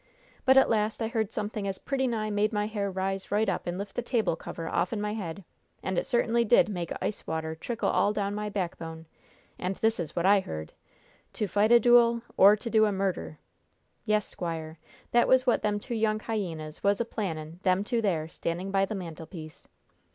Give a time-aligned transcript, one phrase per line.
[0.45, 3.67] "But at last I heard something as pretty nigh made my hair rise right up
[3.67, 5.43] and lift the table cover offen my head.
[5.83, 9.05] And it certainly did make ice water trickle all down my backbone!
[9.59, 10.73] And this is what I heard:
[11.33, 13.37] 'To fight a duel, or to do a murder!'
[14.03, 14.79] Yes, squire,
[15.11, 18.85] that was what them two young hyenas was a planning them two there, standing by
[18.85, 19.67] the mantelpiece!"